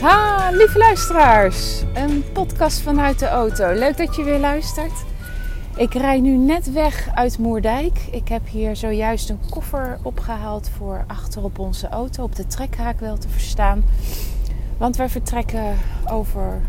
[0.00, 1.82] Ha, lieve luisteraars.
[1.94, 3.72] Een podcast vanuit de auto.
[3.72, 5.04] Leuk dat je weer luistert.
[5.76, 7.98] Ik rij nu net weg uit Moerdijk.
[8.10, 12.22] Ik heb hier zojuist een koffer opgehaald voor achter op onze auto.
[12.22, 13.84] Op de trekhaak wel te verstaan.
[14.78, 15.76] Want wij vertrekken
[16.10, 16.60] over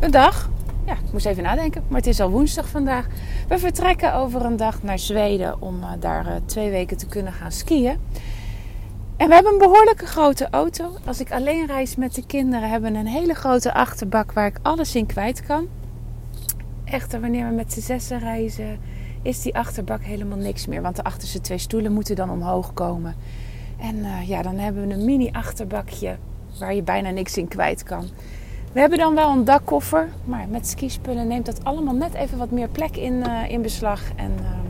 [0.00, 0.50] een dag.
[0.86, 1.82] Ja, ik moest even nadenken.
[1.88, 3.06] Maar het is al woensdag vandaag.
[3.48, 7.32] We vertrekken over een dag naar Zweden om eh, daar eh, twee weken te kunnen
[7.32, 7.98] gaan skiën.
[9.16, 10.90] En we hebben een behoorlijke grote auto.
[11.06, 14.58] Als ik alleen reis met de kinderen, hebben we een hele grote achterbak waar ik
[14.62, 15.68] alles in kwijt kan.
[16.84, 18.78] Echter, wanneer we met z'n zessen reizen,
[19.22, 20.82] is die achterbak helemaal niks meer.
[20.82, 23.14] Want de achterste twee stoelen moeten dan omhoog komen.
[23.80, 26.16] En uh, ja, dan hebben we een mini achterbakje
[26.58, 28.04] waar je bijna niks in kwijt kan.
[28.72, 32.50] We hebben dan wel een dakkoffer, maar met skispullen neemt dat allemaal net even wat
[32.50, 34.02] meer plek in, uh, in beslag.
[34.16, 34.65] En uh,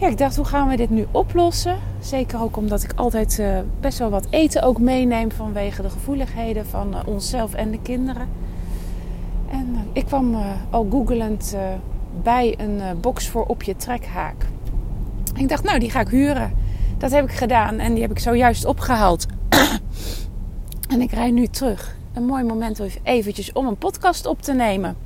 [0.00, 1.78] ja, ik dacht, hoe gaan we dit nu oplossen?
[2.00, 6.66] Zeker ook omdat ik altijd uh, best wel wat eten ook meeneem vanwege de gevoeligheden
[6.66, 8.28] van uh, onszelf en de kinderen.
[9.50, 10.36] En uh, ik kwam
[10.70, 11.56] al googelend
[12.22, 14.46] bij een box voor op je trekhaak.
[15.34, 16.52] Ik dacht, nou, die ga ik huren.
[16.98, 19.26] Dat heb ik gedaan en die heb ik zojuist opgehaald.
[20.92, 21.96] en ik rij nu terug.
[22.12, 24.96] Een mooi moment eventjes om een podcast op te nemen.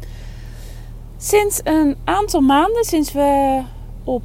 [1.16, 3.62] Sinds een aantal maanden, sinds we
[4.04, 4.24] op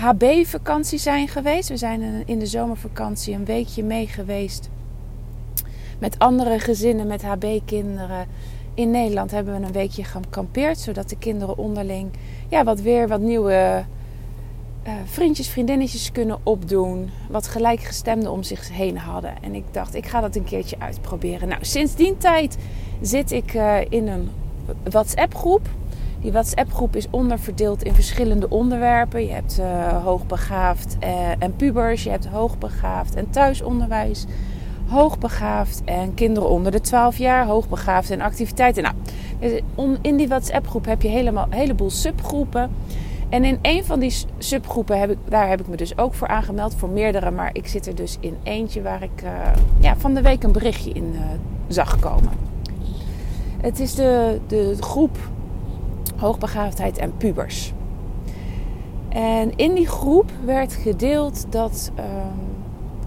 [0.00, 1.68] HB-vakantie zijn geweest.
[1.68, 4.68] We zijn in de zomervakantie een weekje mee geweest.
[5.98, 8.26] Met andere gezinnen met HB-kinderen.
[8.74, 10.78] In Nederland hebben we een weekje gekampeerd.
[10.78, 12.10] Zodat de kinderen onderling
[12.48, 13.84] ja, wat weer wat nieuwe
[14.86, 17.10] uh, vriendjes, vriendinnetjes kunnen opdoen.
[17.28, 19.42] Wat gelijkgestemden om zich heen hadden.
[19.42, 21.48] En ik dacht, ik ga dat een keertje uitproberen.
[21.48, 22.56] Nou, sinds die tijd
[23.00, 24.30] zit ik uh, in een
[24.90, 25.68] WhatsApp-groep.
[26.20, 29.26] Die WhatsApp-groep is onderverdeeld in verschillende onderwerpen.
[29.26, 34.26] Je hebt uh, hoogbegaafd uh, en pubers, je hebt hoogbegaafd en thuisonderwijs,
[34.86, 38.82] hoogbegaafd en kinderen onder de 12 jaar, hoogbegaafd en activiteiten.
[38.82, 38.94] Nou,
[39.40, 39.60] dus
[40.02, 42.70] in die WhatsApp-groep heb je helemaal een heleboel subgroepen.
[43.28, 46.28] En in een van die subgroepen heb ik, daar heb ik me dus ook voor
[46.28, 49.30] aangemeld, voor meerdere, maar ik zit er dus in eentje waar ik uh,
[49.78, 51.14] ja, van de week een berichtje in
[51.68, 52.32] zag komen.
[53.60, 55.18] Het is de, de groep
[56.20, 57.72] hoogbegaafdheid en pubers.
[59.08, 62.04] En in die groep werd gedeeld dat um,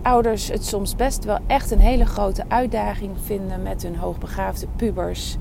[0.02, 5.38] ouders het soms best wel echt een hele grote uitdaging vinden met hun hoogbegaafde pubers.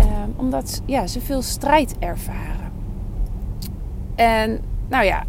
[0.00, 2.72] Um, omdat ja, ze veel strijd ervaren.
[4.14, 5.24] En nou ja,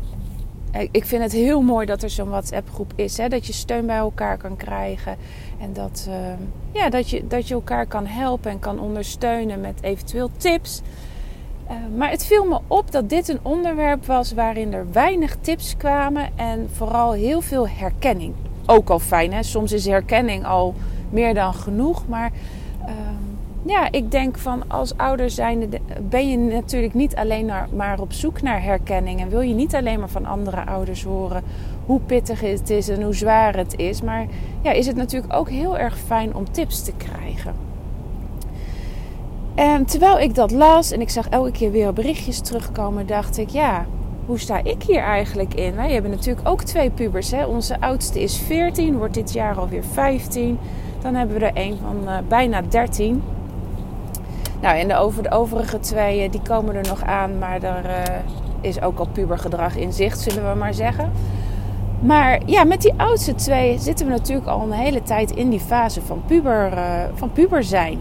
[0.91, 3.17] ik vind het heel mooi dat er zo'n WhatsApp-groep is.
[3.17, 3.27] Hè?
[3.27, 5.17] Dat je steun bij elkaar kan krijgen.
[5.59, 6.15] En dat, uh,
[6.71, 10.81] ja, dat, je, dat je elkaar kan helpen en kan ondersteunen met eventueel tips.
[11.71, 15.77] Uh, maar het viel me op dat dit een onderwerp was waarin er weinig tips
[15.77, 18.33] kwamen en vooral heel veel herkenning.
[18.65, 19.43] Ook al fijn, hè?
[19.43, 20.73] soms is herkenning al
[21.09, 22.07] meer dan genoeg.
[22.07, 22.31] Maar
[22.81, 22.89] uh,
[23.65, 25.69] ja, ik denk van als ouder zijn
[26.09, 29.19] ben je natuurlijk niet alleen naar, maar op zoek naar herkenning.
[29.19, 31.43] En wil je niet alleen maar van andere ouders horen
[31.85, 34.01] hoe pittig het is en hoe zwaar het is.
[34.01, 34.25] Maar
[34.61, 37.70] ja, is het natuurlijk ook heel erg fijn om tips te krijgen.
[39.61, 43.49] En terwijl ik dat las en ik zag elke keer weer berichtjes terugkomen, dacht ik,
[43.49, 43.85] ja,
[44.25, 45.75] hoe sta ik hier eigenlijk in?
[45.75, 47.31] Wij hebben natuurlijk ook twee pubers.
[47.31, 47.45] Hè?
[47.45, 50.59] Onze oudste is 14, wordt dit jaar alweer 15.
[51.01, 53.23] Dan hebben we er een van uh, bijna 13.
[54.61, 57.85] Nou, en de, over, de overige twee, uh, die komen er nog aan, maar er
[57.85, 58.15] uh,
[58.61, 61.11] is ook al pubergedrag in zicht, zullen we maar zeggen.
[61.99, 65.59] Maar ja, met die oudste twee zitten we natuurlijk al een hele tijd in die
[65.59, 66.71] fase van puber,
[67.15, 67.99] van puber zijn.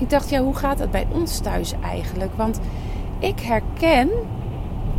[0.00, 2.30] Ik dacht, ja, hoe gaat het bij ons thuis eigenlijk?
[2.36, 2.60] Want
[3.18, 4.08] ik herken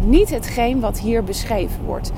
[0.05, 2.11] niet hetgeen wat hier beschreven wordt.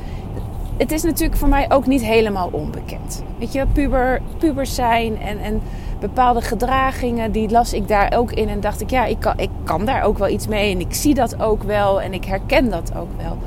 [0.77, 3.23] Het is natuurlijk voor mij ook niet helemaal onbekend.
[3.37, 5.61] Weet je, puber, pubers zijn en, en
[5.99, 8.49] bepaalde gedragingen, die las ik daar ook in.
[8.49, 10.73] En dacht ik, ja, ik kan, ik kan daar ook wel iets mee.
[10.73, 13.37] En ik zie dat ook wel en ik herken dat ook wel.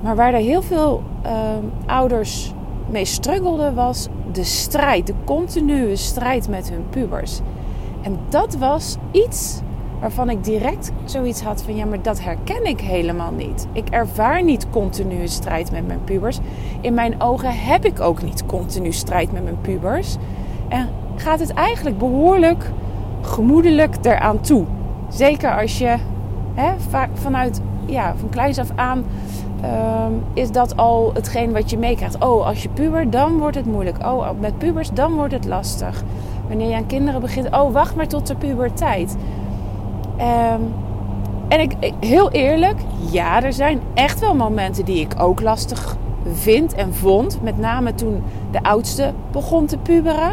[0.00, 1.30] Maar waar er heel veel uh,
[1.86, 2.52] ouders
[2.90, 7.40] mee struggelden, was de strijd, de continue strijd met hun pubers.
[8.06, 9.60] En dat was iets
[10.00, 13.66] waarvan ik direct zoiets had van ja, maar dat herken ik helemaal niet.
[13.72, 16.38] Ik ervaar niet continu strijd met mijn pubers.
[16.80, 20.16] In mijn ogen heb ik ook niet continu strijd met mijn pubers.
[20.68, 22.70] En gaat het eigenlijk behoorlijk
[23.20, 24.64] gemoedelijk eraan toe.
[25.08, 25.96] Zeker als je
[26.54, 26.72] hè,
[27.14, 29.04] vanuit ja, van kleins af aan
[29.64, 32.24] um, is dat al hetgeen wat je meekrijgt.
[32.24, 33.98] Oh, als je puber, dan wordt het moeilijk.
[34.04, 36.04] Oh, met pubers, dan wordt het lastig.
[36.48, 39.16] Wanneer je aan kinderen begint, oh, wacht maar tot de puberteit.
[40.18, 40.72] Um,
[41.48, 45.96] en ik, heel eerlijk, ja, er zijn echt wel momenten die ik ook lastig
[46.32, 47.42] vind en vond.
[47.42, 50.32] Met name toen de oudste begon te puberen.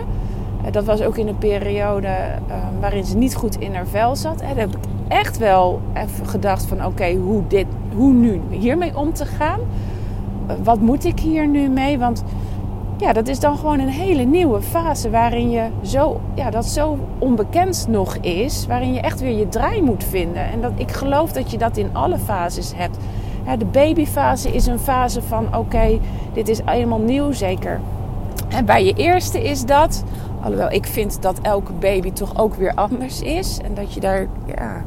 [0.71, 4.41] dat was ook in een periode ehm, waarin ze niet goed in haar vel zat.
[4.41, 7.65] En heb ik echt wel even gedacht van oké, hoe hoe,
[7.95, 9.59] hoe nu hiermee om te gaan.
[10.63, 11.97] wat moet ik hier nu mee?
[11.97, 12.23] Want
[13.03, 16.97] ja, dat is dan gewoon een hele nieuwe fase waarin je zo, ja, dat zo
[17.19, 18.65] onbekend nog is.
[18.67, 20.51] Waarin je echt weer je draai moet vinden.
[20.51, 22.97] En dat, ik geloof dat je dat in alle fases hebt.
[23.57, 25.99] De babyfase is een fase van oké,
[26.33, 27.79] dit is helemaal nieuw, zeker.
[28.49, 30.03] En bij je eerste is dat,
[30.41, 33.59] alhoewel ik vind dat elke baby toch ook weer anders is.
[33.63, 34.83] En dat je daar, ja,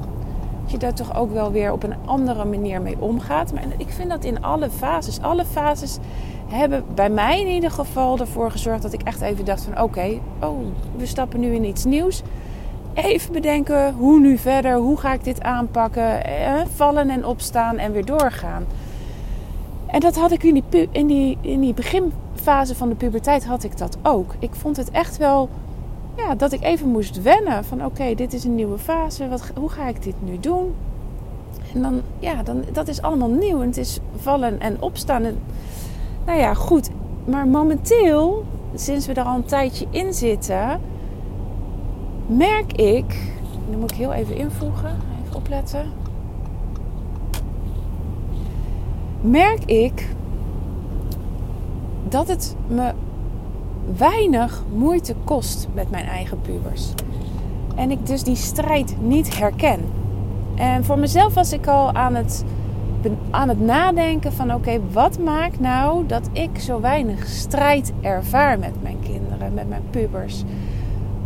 [0.62, 3.52] dat je daar toch ook wel weer op een andere manier mee omgaat.
[3.52, 5.20] Maar ik vind dat in alle fases.
[5.20, 5.98] Alle fases
[6.46, 10.18] hebben bij mij in ieder geval ervoor gezorgd dat ik echt even dacht van oké,
[10.40, 10.58] oh,
[10.96, 12.22] we stappen nu in iets nieuws.
[12.94, 17.92] Even bedenken hoe nu verder, hoe ga ik dit aanpakken, eh, vallen en opstaan en
[17.92, 18.64] weer doorgaan.
[19.86, 23.64] En dat had ik in die, in, die, in die beginfase van de puberteit had
[23.64, 24.34] ik dat ook.
[24.38, 25.48] Ik vond het echt wel
[26.16, 29.68] ja, dat ik even moest wennen van oké, dit is een nieuwe fase, wat, hoe
[29.68, 30.74] ga ik dit nu doen?
[31.74, 35.24] En dan, ja, dan, dat is allemaal nieuw en het is vallen en opstaan.
[35.24, 35.38] En,
[36.26, 36.90] nou ja, goed.
[37.24, 38.44] Maar momenteel,
[38.74, 40.80] sinds we er al een tijdje in zitten,
[42.26, 43.34] merk ik.
[43.70, 44.96] Nu moet ik heel even invoegen.
[45.24, 45.92] Even opletten.
[49.20, 50.08] Merk ik
[52.08, 52.92] dat het me
[53.96, 56.92] weinig moeite kost met mijn eigen pubers.
[57.74, 59.80] En ik dus die strijd niet herken.
[60.54, 62.44] En voor mezelf was ik al aan het
[63.30, 68.82] aan het nadenken van oké, wat maakt nou dat ik zo weinig strijd ervaar met
[68.82, 70.42] mijn kinderen, met mijn pubers?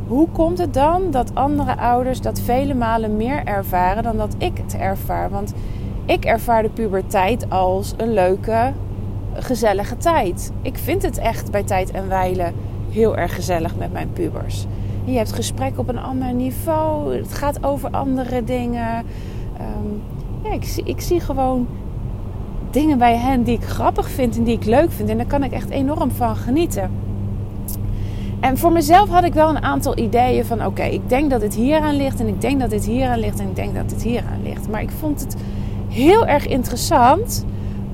[0.07, 4.59] Hoe komt het dan dat andere ouders dat vele malen meer ervaren dan dat ik
[4.59, 5.31] het ervaar?
[5.31, 5.55] Want
[6.05, 8.73] ik ervaar de puberteit als een leuke,
[9.35, 10.53] gezellige tijd.
[10.63, 12.55] Ik vind het echt bij tijd en wijlen
[12.91, 14.67] heel erg gezellig met mijn pubers.
[15.05, 17.17] Je hebt gesprek op een ander niveau.
[17.17, 19.05] Het gaat over andere dingen.
[20.53, 21.67] Ik, zie, ik zie gewoon
[22.71, 25.09] dingen bij hen die ik grappig vind en die ik leuk vind.
[25.09, 26.91] En daar kan ik echt enorm van genieten.
[28.41, 31.55] En voor mezelf had ik wel een aantal ideeën van oké, ik denk dat het
[31.55, 33.91] hier aan ligt en ik denk dat het hier aan ligt en ik denk dat
[33.91, 34.69] het hier aan ligt.
[34.69, 35.37] Maar ik vond het
[35.89, 37.45] heel erg interessant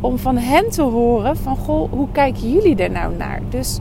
[0.00, 3.40] om van hen te horen van goh, hoe kijken jullie er nou naar?
[3.48, 3.78] Dus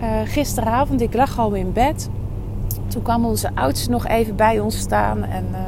[0.00, 2.08] uh, gisteravond, ik lag al in bed.
[2.86, 5.58] Toen kwam onze oudste nog even bij ons staan en uh,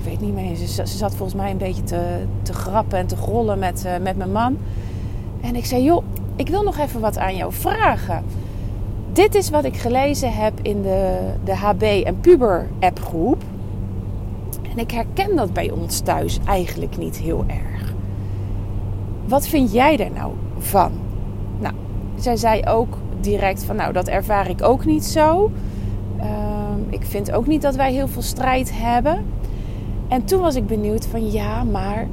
[0.00, 3.16] ik weet niet meer, ze, zat volgens mij een beetje te, te grappen en te
[3.16, 4.58] grollen met, uh, met mijn man.
[5.40, 6.04] En ik zei, joh,
[6.36, 8.24] ik wil nog even wat aan jou vragen.
[9.12, 13.42] Dit is wat ik gelezen heb in de, de HB en Puber appgroep.
[14.70, 17.94] En ik herken dat bij ons thuis eigenlijk niet heel erg.
[19.26, 20.92] Wat vind jij er nou van?
[21.58, 21.74] Nou,
[22.16, 25.50] zij zei ook direct van, nou, dat ervaar ik ook niet zo.
[26.20, 26.26] Uh,
[26.88, 29.24] ik vind ook niet dat wij heel veel strijd hebben.
[30.10, 32.06] En toen was ik benieuwd van ja, maar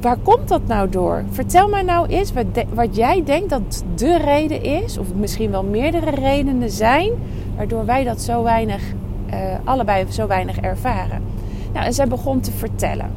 [0.00, 1.24] waar komt dat nou door?
[1.30, 2.44] Vertel mij nou eens wat,
[2.74, 7.12] wat jij denkt dat de reden is, of misschien wel meerdere redenen zijn,
[7.56, 8.82] waardoor wij dat zo weinig,
[9.30, 11.22] uh, allebei zo weinig ervaren.
[11.72, 13.10] Nou, en zij begon te vertellen.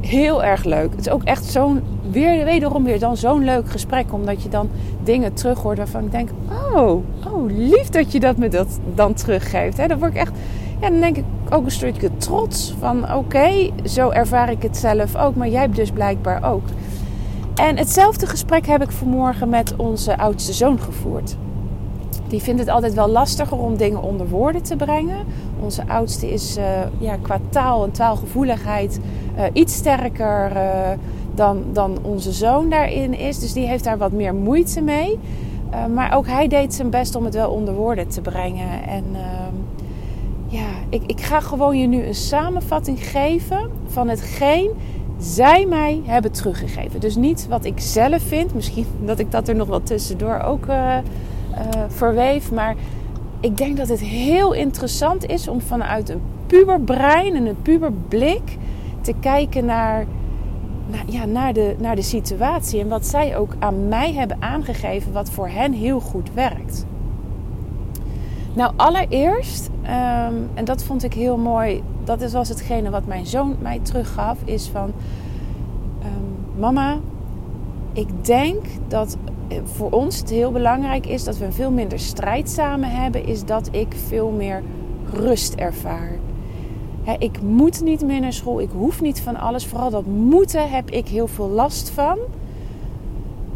[0.00, 0.90] Heel erg leuk.
[0.90, 4.68] Het is ook echt zo'n, weer, wederom weer dan zo'n leuk gesprek, omdat je dan
[5.02, 6.30] dingen terug hoort waarvan ik denk:
[6.74, 6.90] oh,
[7.26, 9.76] oh, lief dat je dat me dat dan teruggeeft.
[9.76, 9.86] Hè?
[9.86, 10.32] Dan word ik echt
[10.80, 15.16] ja, dan denk ik ook een stukje trots van oké, zo ervaar ik het zelf
[15.16, 16.62] ook, maar jij dus blijkbaar ook.
[17.54, 21.36] En hetzelfde gesprek heb ik vanmorgen met onze oudste zoon gevoerd.
[22.28, 25.26] Die vindt het altijd wel lastiger om dingen onder woorden te brengen.
[25.60, 26.64] Onze oudste is uh,
[26.98, 29.00] ja, qua taal en taalgevoeligheid
[29.36, 30.90] uh, iets sterker uh,
[31.34, 33.38] dan, dan onze zoon daarin is.
[33.38, 35.18] Dus die heeft daar wat meer moeite mee.
[35.94, 38.88] maar ook hij deed zijn best om het wel onder woorden te brengen.
[38.88, 39.04] En
[40.88, 44.70] ik, ik ga gewoon je nu een samenvatting geven van hetgeen
[45.18, 47.00] zij mij hebben teruggegeven.
[47.00, 48.54] Dus niet wat ik zelf vind.
[48.54, 52.52] Misschien dat ik dat er nog wel tussendoor ook uh, uh, verweef.
[52.52, 52.74] Maar
[53.40, 58.56] ik denk dat het heel interessant is om vanuit een puberbrein en een puberblik
[59.00, 60.06] te kijken naar,
[60.90, 62.80] naar, ja, naar, de, naar de situatie.
[62.80, 66.86] En wat zij ook aan mij hebben aangegeven, wat voor hen heel goed werkt.
[68.52, 73.56] Nou, allereerst, ehm, en dat vond ik heel mooi, dat was hetgene wat mijn zoon
[73.60, 74.92] mij teruggaf, is van
[76.02, 76.98] ehm, mama,
[77.92, 79.16] ik denk dat
[79.64, 83.68] voor ons het heel belangrijk is dat we veel minder strijd samen hebben, is dat
[83.70, 84.62] ik veel meer
[85.12, 86.10] rust ervaar.
[87.18, 89.66] ik moet niet meer naar school, ik hoef niet van alles.
[89.66, 92.18] Vooral dat moeten heb ik heel veel last van.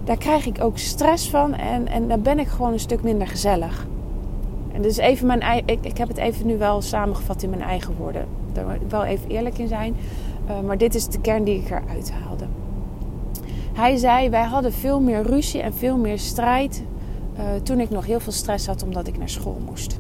[0.05, 3.27] Daar krijg ik ook stress van en, en dan ben ik gewoon een stuk minder
[3.27, 3.87] gezellig.
[4.73, 7.95] En dus even mijn ik, ik heb het even nu wel samengevat in mijn eigen
[7.97, 8.26] woorden.
[8.52, 9.97] Daar wil ik wel even eerlijk in zijn.
[10.49, 12.45] Uh, maar dit is de kern die ik eruit haalde.
[13.73, 16.85] Hij zei: Wij hadden veel meer ruzie en veel meer strijd
[17.38, 19.99] uh, toen ik nog heel veel stress had omdat ik naar school moest.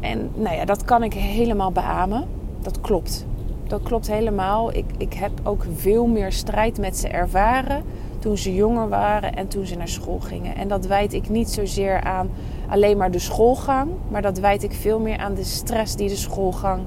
[0.00, 2.26] En nou ja, dat kan ik helemaal beamen.
[2.62, 3.26] Dat klopt.
[3.66, 4.74] Dat klopt helemaal.
[4.74, 7.82] Ik, ik heb ook veel meer strijd met ze ervaren
[8.20, 10.56] toen ze jonger waren en toen ze naar school gingen.
[10.56, 12.30] En dat wijd ik niet zozeer aan
[12.68, 16.16] alleen maar de schoolgang, maar dat wijd ik veel meer aan de stress die de
[16.16, 16.82] schoolgang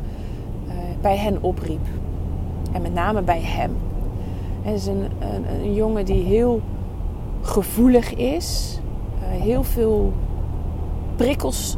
[0.67, 1.85] uh, bij hen opriep.
[2.71, 3.75] En met name bij hem.
[4.61, 6.61] Hij is een, een, een jongen die heel
[7.41, 8.79] gevoelig is,
[9.19, 10.13] uh, heel veel
[11.15, 11.77] prikkels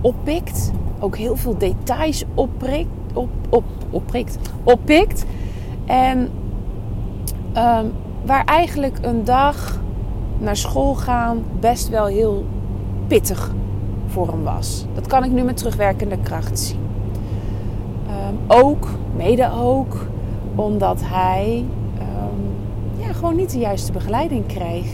[0.00, 5.24] oppikt, ook heel veel details opprikt, op, op, opprikt, oppikt.
[5.86, 6.30] En
[7.56, 7.92] um,
[8.24, 9.80] waar eigenlijk een dag
[10.38, 12.44] naar school gaan best wel heel
[13.06, 13.52] pittig
[14.06, 14.84] voor hem was.
[14.94, 16.80] Dat kan ik nu met terugwerkende kracht zien.
[18.06, 20.06] Um, ook, mede ook,
[20.54, 21.64] omdat hij
[21.98, 24.86] um, ja, gewoon niet de juiste begeleiding kreeg.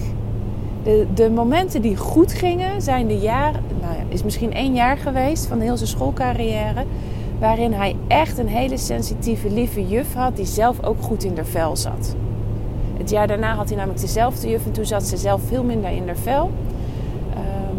[0.83, 4.97] De, de momenten die goed gingen zijn de jaren, nou ja, is misschien één jaar
[4.97, 6.85] geweest van heel zijn schoolcarrière.
[7.39, 11.45] Waarin hij echt een hele sensitieve, lieve juf had die zelf ook goed in haar
[11.45, 12.17] vel zat.
[13.09, 15.91] Het jaar daarna had hij namelijk dezelfde juf en toen zat ze zelf veel minder
[15.91, 16.51] in haar vel.
[17.35, 17.79] Um,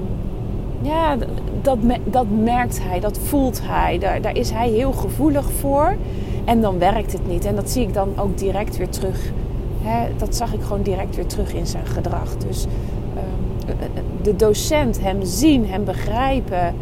[0.81, 1.17] ja,
[1.62, 3.98] dat, dat merkt hij, dat voelt hij.
[3.98, 5.95] Daar, daar is hij heel gevoelig voor.
[6.45, 7.45] En dan werkt het niet.
[7.45, 9.31] En dat zie ik dan ook direct weer terug.
[10.17, 12.38] dat zag ik gewoon direct weer terug in zijn gedrag.
[12.38, 13.74] Dus um,
[14.21, 16.75] de docent hem zien, hem begrijpen.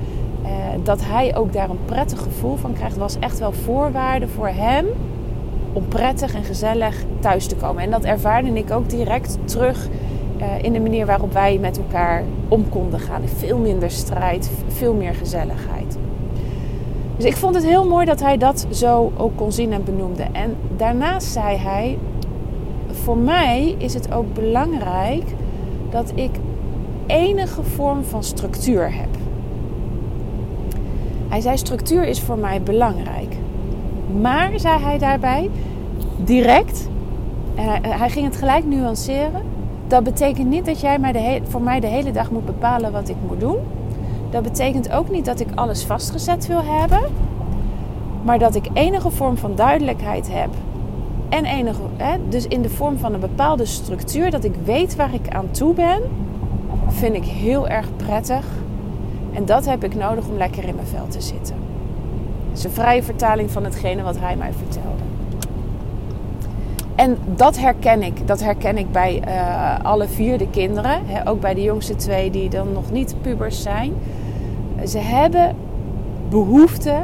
[0.44, 0.50] Uh,
[0.84, 4.86] dat hij ook daar een prettig gevoel van krijgt, was echt wel voorwaarde voor hem
[5.74, 7.84] om prettig en gezellig thuis te komen.
[7.84, 9.88] En dat ervaarde ik ook direct terug
[10.40, 13.22] uh, in de manier waarop wij met elkaar om konden gaan.
[13.36, 15.98] Veel minder strijd, veel meer gezelligheid.
[17.18, 20.24] Dus ik vond het heel mooi dat hij dat zo ook kon zien en benoemde.
[20.32, 21.98] En daarnaast zei hij:
[22.92, 25.24] Voor mij is het ook belangrijk
[25.90, 26.32] dat ik
[27.08, 29.10] enige vorm van structuur heb.
[31.28, 33.27] Hij zei: Structuur is voor mij belangrijk.
[34.22, 35.50] Maar, zei hij daarbij,
[36.18, 36.90] direct,
[37.56, 39.42] en hij, ging het gelijk nuanceren.
[39.88, 43.10] Dat betekent niet dat jij mij de voor mij de hele dag moet bepalen wat
[43.10, 43.58] ik moet doen.
[44.30, 47.02] Dat betekent ook niet dat ik alles vastgezet wil hebben.
[48.24, 50.50] Maar dat ik enige vorm van duidelijkheid heb.
[51.30, 55.14] En enige, hè, dus in de vorm van een bepaalde structuur, dat ik weet waar
[55.14, 56.02] ik aan toe ben,
[56.88, 58.46] vind ik heel erg prettig.
[59.34, 61.67] En dat heb ik nodig om lekker in mijn vel te zitten
[62.58, 65.04] is een vrije vertaling van hetgene wat hij mij vertelde.
[66.96, 68.28] En dat herken ik.
[68.28, 71.02] Dat herken ik bij uh, alle vier de kinderen.
[71.26, 73.94] Ook bij de jongste twee die dan nog niet pubers zijn.
[74.86, 75.56] Ze hebben
[76.30, 76.96] behoefte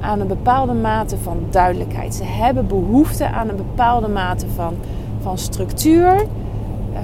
[0.00, 2.14] aan een bepaalde mate van duidelijkheid.
[2.14, 4.74] Ze hebben behoefte aan een bepaalde mate van,
[5.20, 6.14] van structuur.
[6.14, 6.98] Uh,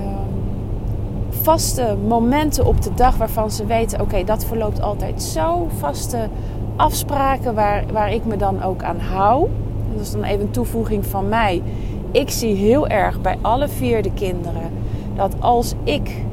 [1.29, 5.69] vaste momenten op de dag waarvan ze weten: oké, dat verloopt altijd zo.
[5.79, 6.29] Vaste
[6.77, 9.49] afspraken waar, waar ik me dan ook aan hou.
[9.93, 11.63] Dat is dan even een toevoeging van mij.
[12.11, 14.71] Ik zie heel erg bij alle vier de kinderen
[15.15, 16.25] dat als ik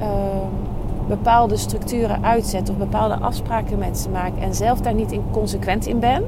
[0.00, 0.06] uh,
[1.08, 5.86] bepaalde structuren uitzet of bepaalde afspraken met ze maak en zelf daar niet in consequent
[5.86, 6.24] in ben,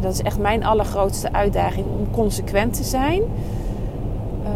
[0.00, 3.22] dat is echt mijn allergrootste uitdaging om consequent te zijn,
[4.42, 4.48] uh,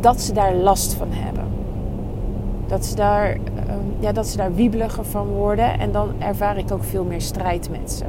[0.00, 1.44] dat ze daar last van hebben.
[2.66, 3.36] Dat ze daar
[3.98, 5.78] ja, dat ze daar wiebeliger van worden.
[5.78, 8.04] En dan ervaar ik ook veel meer strijd met ze.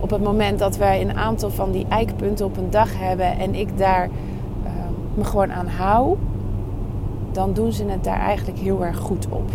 [0.00, 3.54] Op het moment dat wij een aantal van die eikpunten op een dag hebben en
[3.54, 4.08] ik daar
[4.64, 4.70] uh,
[5.14, 6.16] me gewoon aan hou,
[7.32, 9.50] dan doen ze het daar eigenlijk heel erg goed op.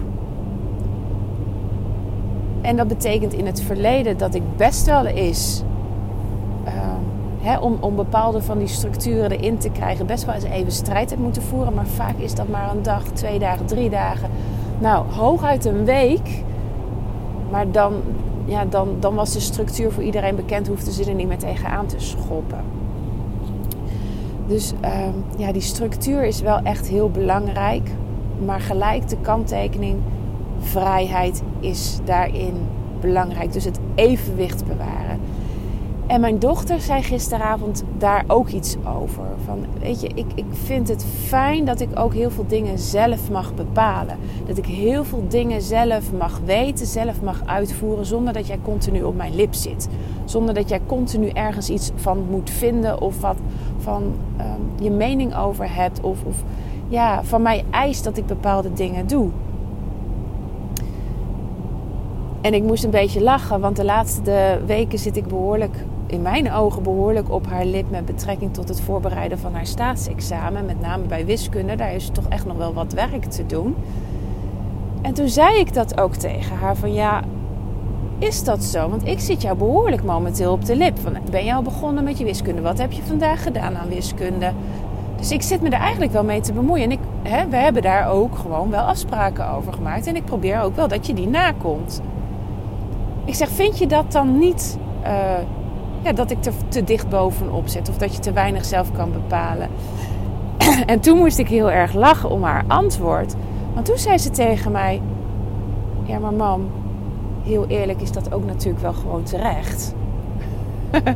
[2.62, 5.64] En dat betekent in het verleden dat ik best wel eens
[7.80, 11.42] om, bepaalde van die structuren erin te krijgen, best wel eens even strijd heb moeten
[11.42, 11.74] voeren.
[11.74, 14.30] Maar vaak is dat maar een dag, twee dagen, drie dagen.
[14.80, 16.44] Nou, hooguit een week.
[17.52, 17.94] Maar dan,
[18.46, 21.86] ja, dan, dan was de structuur voor iedereen bekend, hoefden ze er niet meer tegenaan
[21.86, 22.60] te schoppen.
[24.48, 27.90] Dus uh, ja, die structuur is wel echt heel belangrijk.
[28.46, 29.98] Maar gelijk de kanttekening,
[30.60, 32.54] vrijheid is daarin
[33.02, 33.54] belangrijk.
[33.54, 35.05] Dus het evenwicht bewaren.
[36.08, 39.24] En mijn dochter zei gisteravond daar ook iets over.
[39.46, 43.32] Van, weet je, ik, ik vind het fijn dat ik ook heel veel dingen zelf
[43.32, 44.18] mag bepalen.
[44.46, 49.04] Dat ik heel veel dingen zelf mag weten, zelf mag uitvoeren, zonder dat jij continu
[49.04, 49.88] op mijn lip zit.
[50.26, 53.38] Zonder dat jij continu ergens iets van moet vinden of wat
[53.78, 54.04] van
[54.40, 56.02] um, je mening over hebt.
[56.02, 56.44] Of, of
[56.88, 59.30] ja, van mij eist dat ik bepaalde dingen doe.
[62.42, 66.52] En ik moest een beetje lachen, want de laatste weken zit ik behoorlijk, in mijn
[66.52, 70.66] ogen behoorlijk op haar lip met betrekking tot het voorbereiden van haar staatsexamen.
[70.66, 73.76] Met name bij wiskunde, daar is toch echt nog wel wat werk te doen.
[75.02, 77.22] En toen zei ik dat ook tegen haar: van ja,
[78.18, 78.90] is dat zo?
[78.90, 81.00] Want ik zit jou behoorlijk momenteel op de lip.
[81.00, 82.62] Van, ben je al begonnen met je wiskunde?
[82.62, 84.52] Wat heb je vandaag gedaan aan wiskunde?
[85.18, 86.84] Dus ik zit me er eigenlijk wel mee te bemoeien.
[86.84, 90.08] En ik, hè, we hebben daar ook gewoon wel afspraken over gemaakt.
[90.08, 92.02] En ik probeer ook wel dat je die nakomt.
[93.26, 95.10] Ik zeg, vind je dat dan niet uh,
[96.06, 97.90] ja, dat ik er te dicht bovenop zit?
[97.90, 99.70] Of dat je te weinig zelf kan bepalen?
[100.86, 103.36] en toen moest ik heel erg lachen om haar antwoord.
[103.74, 105.02] Want toen zei ze tegen mij:
[106.04, 106.70] Ja, maar mam,
[107.44, 109.94] heel eerlijk is dat ook natuurlijk wel gewoon terecht.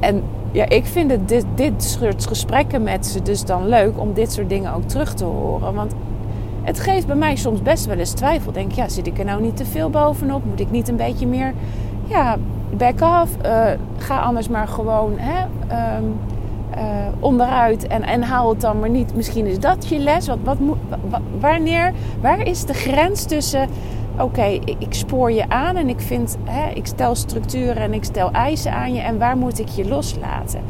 [0.00, 4.12] en ja, ik vind het dit, dit soort gesprekken met ze dus dan leuk om
[4.12, 5.74] dit soort dingen ook terug te horen.
[5.74, 5.94] Want
[6.62, 8.52] het geeft bij mij soms best wel eens twijfel.
[8.52, 10.44] Denk, ja, zit ik er nou niet te veel bovenop?
[10.44, 11.52] Moet ik niet een beetje meer,
[12.12, 12.36] ja,
[12.76, 13.36] back off?
[13.44, 13.64] Uh,
[13.96, 15.42] ga anders maar gewoon hè,
[15.98, 16.18] um,
[16.76, 16.80] uh,
[17.20, 19.14] onderuit en, en haal het dan maar niet.
[19.14, 20.26] Misschien is dat je les.
[20.26, 20.56] Wat, wat
[21.40, 23.68] wanneer, waar is de grens tussen
[24.18, 28.30] oké, ik spoor je aan en ik vind, hè, ik stel structuren en ik stel
[28.30, 30.60] eisen aan je en waar moet ik je loslaten?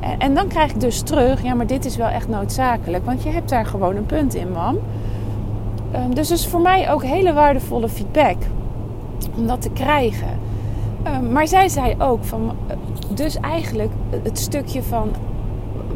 [0.00, 3.22] En, en, dan krijg ik dus terug, ja, maar dit is wel echt noodzakelijk, want
[3.22, 4.78] je hebt daar gewoon een punt in, mam.
[5.94, 8.36] Um, dus is voor mij ook hele waardevolle feedback
[9.36, 10.28] om dat te krijgen.
[11.06, 12.56] Um, maar zij zei ook van,
[13.14, 13.90] dus eigenlijk
[14.22, 15.10] het stukje van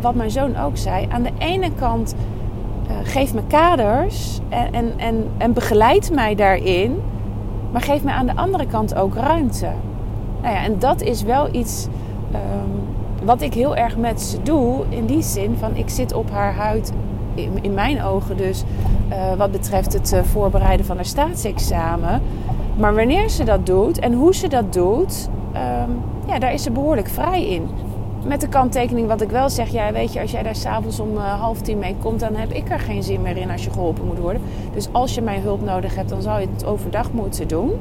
[0.01, 2.15] wat mijn zoon ook zei, aan de ene kant
[2.91, 7.01] uh, geef me kaders en, en, en, en begeleid mij daarin.
[7.73, 9.71] Maar geef me aan de andere kant ook ruimte.
[10.43, 11.87] Nou ja, en dat is wel iets
[12.33, 12.71] um,
[13.25, 14.85] wat ik heel erg met ze doe.
[14.89, 16.93] In die zin van ik zit op haar huid,
[17.35, 18.65] in, mijn ogen dus,
[19.11, 22.23] uh, wat betreft het voorbereiden van haar staatsexamen.
[22.79, 26.71] Maar wanneer ze dat doet en hoe ze dat doet, um, ja, daar is ze
[26.71, 27.69] behoorlijk vrij in.
[28.25, 31.15] Met de kanttekening wat ik wel zeg, ja, weet je, als jij daar s'avonds om
[31.15, 33.71] uh, half tien mee komt, dan heb ik er geen zin meer in als je
[33.71, 34.43] geholpen moet worden.
[34.75, 37.73] Dus als je mijn hulp nodig hebt, dan zou je het overdag moeten doen.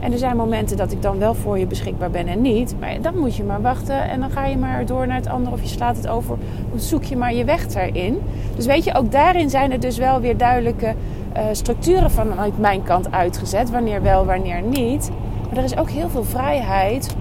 [0.00, 2.74] En er zijn momenten dat ik dan wel voor je beschikbaar ben en niet.
[2.80, 5.54] Maar dan moet je maar wachten en dan ga je maar door naar het andere
[5.54, 6.36] of je slaat het over.
[6.74, 8.18] Of zoek je maar je weg daarin.
[8.56, 10.94] Dus weet je, ook daarin zijn er dus wel weer duidelijke
[11.40, 13.70] uh, structuren vanuit mijn kant uitgezet.
[13.70, 15.10] Wanneer wel, wanneer niet.
[15.48, 17.16] Maar er is ook heel veel vrijheid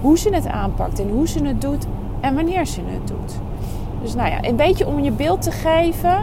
[0.00, 1.86] hoe ze het aanpakt en hoe ze het doet
[2.20, 3.38] en wanneer ze het doet.
[4.02, 6.18] Dus nou ja, een beetje om je beeld te geven.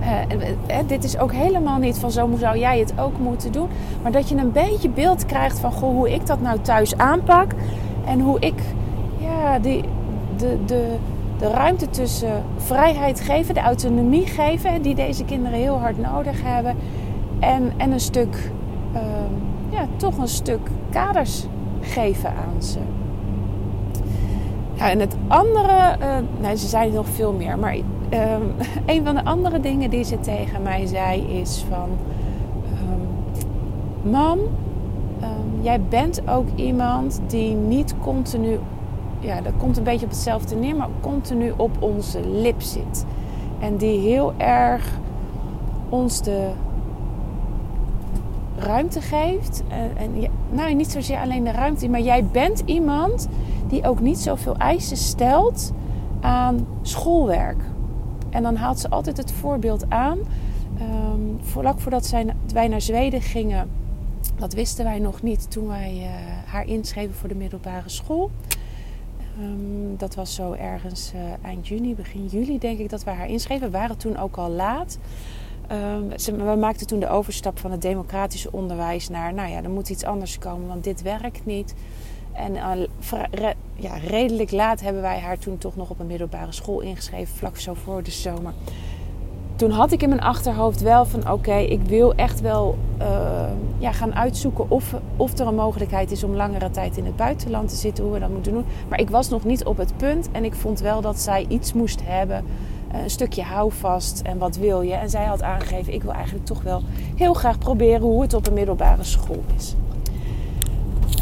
[0.00, 3.68] Uh, dit is ook helemaal niet van zo zou jij het ook moeten doen.
[4.02, 7.52] Maar dat je een beetje beeld krijgt van goh, hoe ik dat nou thuis aanpak.
[8.06, 8.62] En hoe ik
[9.18, 9.84] ja, die,
[10.36, 10.96] de, de,
[11.44, 16.76] de ruimte tussen vrijheid geven, de autonomie geven, die deze kinderen heel hard nodig hebben.
[17.38, 18.50] En, en een stuk,
[18.94, 19.00] uh,
[19.68, 21.46] ja, toch een stuk kaders
[21.80, 22.78] geven aan ze.
[24.74, 27.82] Ja, en het andere, uh, nee, ze zei nog veel meer, maar uh,
[28.94, 31.88] een van de andere dingen die ze tegen mij zei is van,
[32.90, 34.38] um, mam,
[35.60, 38.58] jij bent ook iemand die niet continu,
[39.24, 43.04] ja, dat komt een beetje op hetzelfde neer, maar continu op onze lip zit.
[43.60, 44.98] En die heel erg
[45.88, 46.50] ons de
[48.56, 49.62] ruimte geeft.
[49.68, 53.28] En, en, nou, niet zozeer alleen de ruimte, maar jij bent iemand
[53.68, 55.72] die ook niet zoveel eisen stelt
[56.20, 57.62] aan schoolwerk.
[58.30, 60.18] En dan haalt ze altijd het voorbeeld aan.
[60.80, 62.14] Um, vlak voordat
[62.52, 63.68] wij naar Zweden gingen,
[64.36, 66.08] dat wisten wij nog niet toen wij uh,
[66.52, 68.30] haar inschreven voor de middelbare school.
[69.40, 73.28] Um, dat was zo ergens uh, eind juni, begin juli denk ik dat we haar
[73.28, 73.70] inschreven.
[73.70, 74.98] We waren toen ook al laat.
[75.72, 76.08] Um,
[76.44, 80.04] we maakten toen de overstap van het democratische onderwijs naar, nou ja, er moet iets
[80.04, 81.74] anders komen, want dit werkt niet.
[82.32, 86.80] En uh, ja, redelijk laat hebben wij haar toen toch nog op een middelbare school
[86.80, 88.52] ingeschreven, vlak zo voor de zomer.
[89.56, 93.06] Toen had ik in mijn achterhoofd wel van oké, ik wil echt wel uh,
[93.78, 97.68] ja, gaan uitzoeken of, of er een mogelijkheid is om langere tijd in het buitenland
[97.68, 98.64] te zitten, hoe we dat moeten doen.
[98.88, 101.72] Maar ik was nog niet op het punt en ik vond wel dat zij iets
[101.72, 102.44] moest hebben
[102.90, 104.94] eh, een stukje houvast en wat wil je.
[104.94, 106.82] En zij had aangegeven, ik wil eigenlijk toch wel
[107.16, 109.74] heel graag proberen hoe het op een middelbare school is.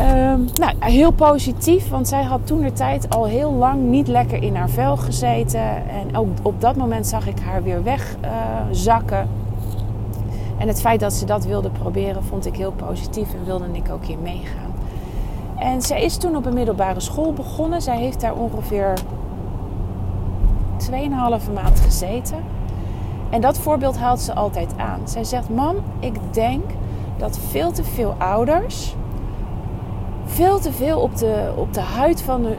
[0.01, 4.43] Um, nou, heel positief, want zij had toen de tijd al heel lang niet lekker
[4.43, 5.89] in haar vel gezeten.
[5.89, 9.19] En ook op dat moment zag ik haar weer wegzakken.
[9.19, 9.25] Uh,
[10.59, 13.91] en het feit dat ze dat wilde proberen vond ik heel positief en wilde ik
[13.93, 14.73] ook hier meegaan.
[15.57, 17.83] En zij is toen op een middelbare school begonnen.
[17.83, 18.93] Zij heeft daar ongeveer
[20.91, 22.39] 2,5 maand gezeten.
[23.31, 25.01] En dat voorbeeld haalt ze altijd aan.
[25.05, 26.71] Zij zegt: Mam, ik denk
[27.17, 28.95] dat veel te veel ouders
[30.33, 32.57] veel te veel op de, op de huid van hun.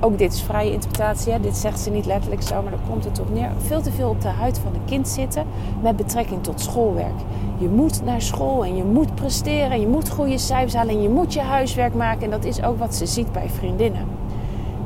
[0.00, 1.40] Ook dit is vrije interpretatie, hè?
[1.40, 3.50] dit zegt ze niet letterlijk zo, maar daar komt het op neer.
[3.58, 5.46] Veel te veel op de huid van een kind zitten
[5.82, 7.20] met betrekking tot schoolwerk.
[7.58, 11.02] Je moet naar school en je moet presteren en je moet goede cijfers halen en
[11.02, 12.22] je moet je huiswerk maken.
[12.22, 14.06] En dat is ook wat ze ziet bij vriendinnen.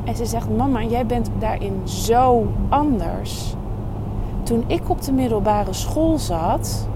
[0.05, 3.55] En ze zegt: Mama, jij bent daarin zo anders.
[4.43, 6.89] Toen ik op de middelbare school zat,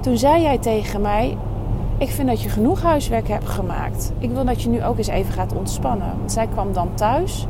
[0.00, 1.36] toen zei jij tegen mij:
[1.98, 4.12] Ik vind dat je genoeg huiswerk hebt gemaakt.
[4.18, 6.14] Ik wil dat je nu ook eens even gaat ontspannen.
[6.18, 7.46] Want zij kwam dan thuis,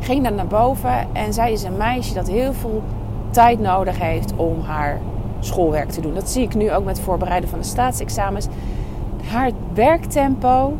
[0.00, 2.82] ging dan naar boven en zij is een meisje dat heel veel
[3.30, 5.00] tijd nodig heeft om haar
[5.40, 6.14] schoolwerk te doen.
[6.14, 8.46] Dat zie ik nu ook met het voorbereiden van de staatsexamens.
[9.24, 10.76] Haar werktempo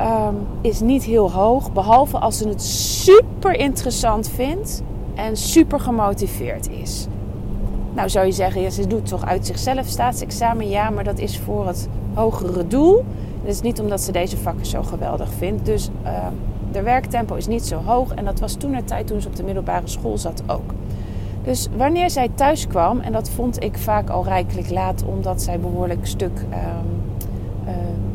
[0.00, 4.82] um, is niet heel hoog, behalve als ze het super interessant vindt
[5.14, 7.06] en super gemotiveerd is.
[7.98, 10.68] Nou zou je zeggen, ja, ze doet toch uit zichzelf staatsexamen?
[10.68, 13.04] Ja, maar dat is voor het hogere doel.
[13.40, 15.64] Het is niet omdat ze deze vakken zo geweldig vindt.
[15.64, 16.26] Dus uh,
[16.72, 18.14] de werktempo is niet zo hoog.
[18.14, 20.74] En dat was toen de tijd toen ze op de middelbare school zat ook.
[21.44, 25.60] Dus wanneer zij thuis kwam, en dat vond ik vaak al rijkelijk laat, omdat zij
[25.60, 26.44] behoorlijk stuk.
[26.50, 26.56] Uh,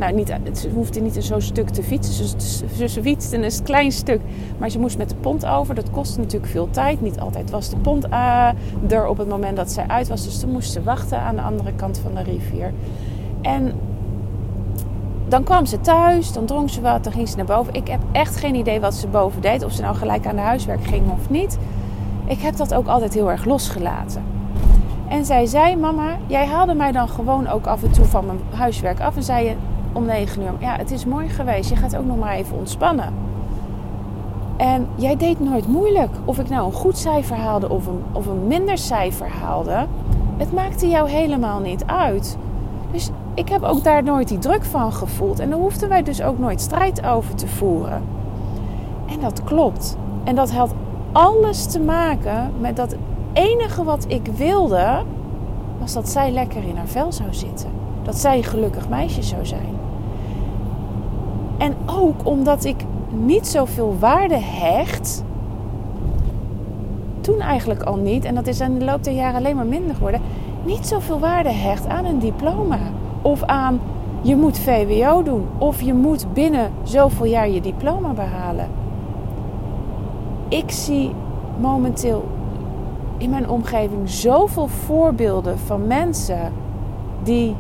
[0.03, 2.39] nou, niet, ze hoefde niet zo'n stuk te fietsen.
[2.39, 4.21] Ze, ze fietste een klein stuk.
[4.57, 5.75] Maar ze moest met de pont over.
[5.75, 7.01] Dat kostte natuurlijk veel tijd.
[7.01, 8.49] Niet altijd was de pont uh,
[8.89, 10.23] er op het moment dat zij uit was.
[10.23, 12.73] Dus toen moest ze wachten aan de andere kant van de rivier.
[13.41, 13.73] En
[15.27, 17.73] dan kwam ze thuis, dan dronk ze wat, dan ging ze naar boven.
[17.73, 19.63] Ik heb echt geen idee wat ze boven deed.
[19.63, 21.57] Of ze nou gelijk aan de huiswerk ging of niet.
[22.25, 24.23] Ik heb dat ook altijd heel erg losgelaten.
[25.07, 28.39] En zij zei: Mama, jij haalde mij dan gewoon ook af en toe van mijn
[28.53, 29.15] huiswerk af.
[29.15, 29.55] En zei je
[29.93, 31.69] om negen uur: Ja, het is mooi geweest.
[31.69, 33.13] Je gaat ook nog maar even ontspannen.
[34.58, 36.12] En jij deed nooit moeilijk.
[36.25, 39.86] Of ik nou een goed cijfer haalde of een, of een minder cijfer haalde.
[40.38, 42.38] Het maakte jou helemaal niet uit.
[42.91, 45.39] Dus ik heb ook daar nooit die druk van gevoeld.
[45.39, 48.01] En daar hoefden wij dus ook nooit strijd over te voeren.
[49.06, 49.97] En dat klopt.
[50.23, 50.73] En dat had
[51.12, 52.95] alles te maken met dat
[53.34, 55.03] enige wat ik wilde,
[55.79, 57.82] was dat zij lekker in haar vel zou zitten.
[58.03, 59.77] Dat zij gelukkig meisje zou zijn.
[61.57, 62.83] En ook omdat ik
[63.25, 65.23] niet zoveel waarde hecht.
[67.21, 69.95] Toen eigenlijk al niet, en dat is in de loop der jaren alleen maar minder
[69.95, 70.21] geworden.
[70.65, 72.79] Niet zoveel waarde hecht aan een diploma.
[73.21, 73.79] Of aan
[74.21, 75.45] je moet VWO doen.
[75.57, 78.67] Of je moet binnen zoveel jaar je diploma behalen
[80.53, 81.11] ik zie
[81.59, 82.25] momenteel
[83.17, 86.53] in mijn omgeving zoveel voorbeelden van mensen
[87.23, 87.55] die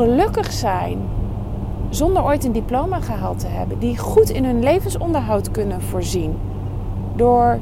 [0.00, 0.98] gelukkig zijn
[1.88, 6.38] zonder ooit een diploma gehaald te hebben, die goed in hun levensonderhoud kunnen voorzien
[7.16, 7.58] door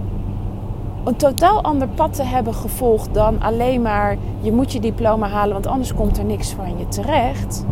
[1.05, 5.53] een totaal ander pad te hebben gevolgd dan alleen maar je moet je diploma halen,
[5.53, 7.65] want anders komt er niks van je terecht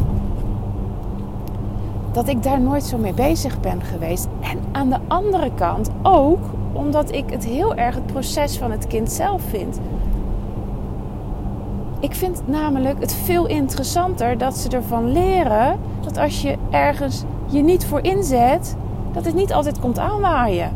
[2.12, 4.28] dat ik daar nooit zo mee bezig ben geweest.
[4.40, 8.86] En aan de andere kant ook omdat ik het heel erg het proces van het
[8.86, 9.80] kind zelf vind.
[12.06, 17.62] Ik vind namelijk het veel interessanter dat ze ervan leren dat als je ergens je
[17.62, 18.76] niet voor inzet,
[19.12, 20.70] dat het niet altijd komt aanwaaien.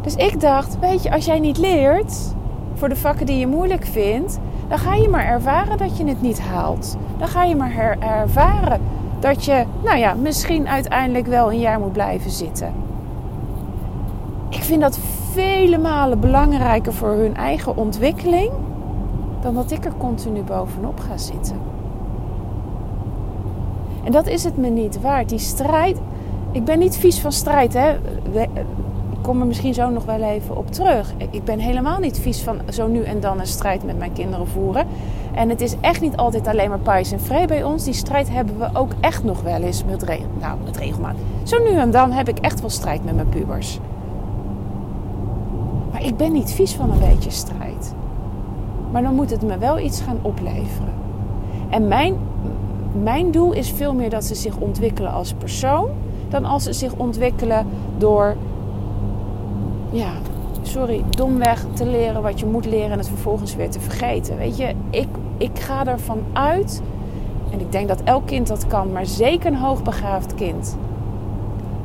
[0.00, 2.34] Dus ik dacht, weet je, als jij niet leert
[2.74, 6.22] voor de vakken die je moeilijk vindt, dan ga je maar ervaren dat je het
[6.22, 6.96] niet haalt.
[7.18, 8.80] Dan ga je maar ervaren
[9.20, 12.72] dat je, nou ja, misschien uiteindelijk wel een jaar moet blijven zitten.
[14.48, 14.98] Ik vind dat
[15.32, 18.50] vele malen belangrijker voor hun eigen ontwikkeling
[19.40, 21.56] dan dat ik er continu bovenop ga zitten.
[24.04, 25.28] En dat is het me niet waard.
[25.28, 26.00] Die strijd.
[26.52, 27.92] Ik ben niet vies van strijd, hè.
[28.32, 28.48] Ik
[29.20, 31.14] kom er misschien zo nog wel even op terug.
[31.30, 34.46] Ik ben helemaal niet vies van zo nu en dan een strijd met mijn kinderen
[34.46, 34.86] voeren.
[35.34, 37.84] En het is echt niet altijd alleen maar pais en vree bij ons.
[37.84, 40.06] Die strijd hebben we ook echt nog wel eens met,
[40.40, 41.16] nou, met regelmaat.
[41.42, 43.78] Zo nu en dan heb ik echt wel strijd met mijn pubers.
[45.92, 47.94] Maar ik ben niet vies van een beetje strijd.
[48.90, 50.92] Maar dan moet het me wel iets gaan opleveren.
[51.70, 52.16] En mijn,
[53.02, 55.88] mijn doel is veel meer dat ze zich ontwikkelen als persoon.
[56.28, 57.66] Dan als ze zich ontwikkelen
[57.98, 58.36] door
[59.90, 60.12] ja,
[60.62, 64.36] sorry, domweg te leren wat je moet leren en het vervolgens weer te vergeten.
[64.36, 66.82] Weet je, ik, ik ga ervan uit,
[67.50, 70.76] en ik denk dat elk kind dat kan, maar zeker een hoogbegaafd kind.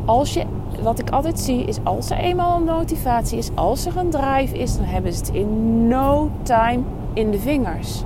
[0.06, 0.44] Als je,
[0.84, 4.58] wat ik altijd zie, is als er eenmaal een motivatie is, als er een drive
[4.58, 6.82] is, dan hebben ze het in no time
[7.14, 8.04] in de vingers.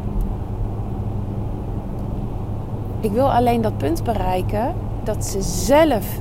[2.99, 6.19] Ik wil alleen dat punt bereiken dat ze zelf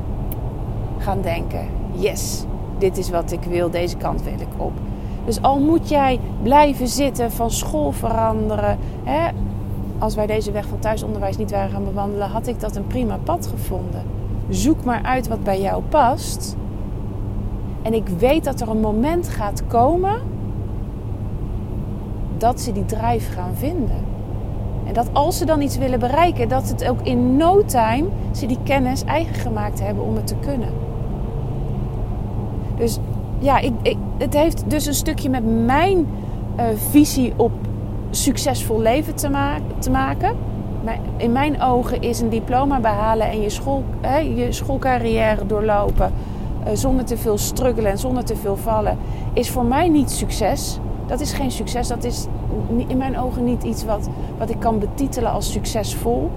[0.99, 2.45] gaan denken: yes,
[2.79, 4.73] dit is wat ik wil, deze kant wil ik op.
[5.25, 8.79] Dus al moet jij blijven zitten, van school veranderen.
[9.05, 9.31] Hè?
[9.99, 13.19] Als wij deze weg van thuisonderwijs niet waren gaan bewandelen, had ik dat een prima
[13.25, 14.16] pad gevonden.
[14.49, 16.57] Zoek maar uit wat bij jou past.
[17.83, 20.21] En ik weet dat er een moment gaat komen
[22.39, 24.05] dat ze die drijf gaan vinden.
[24.87, 28.47] En dat als ze dan iets willen bereiken, dat het ook in no time ze
[28.47, 30.69] die kennis eigen gemaakt hebben om het te kunnen.
[32.77, 32.99] Dus
[33.39, 36.07] ja, ik, ik, het heeft dus een stukje met mijn
[36.59, 37.53] uh, visie op
[38.11, 39.15] succesvol leven
[39.79, 40.37] te maken.
[41.16, 46.12] In mijn ogen is een diploma behalen en je, school, hè, je schoolcarrière doorlopen
[46.66, 48.99] uh, zonder te veel struggelen en zonder te veel vallen,
[49.33, 50.79] is voor mij niet succes.
[51.07, 51.88] Dat is geen succes.
[51.88, 52.27] Dat is
[52.87, 56.31] in mijn ogen niet iets wat, wat ik kan betitelen als succesvol.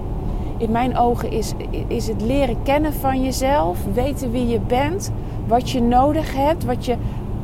[0.56, 1.52] In mijn ogen is,
[1.86, 5.10] is het leren kennen van jezelf, weten wie je bent,
[5.46, 6.96] wat je nodig hebt, wat je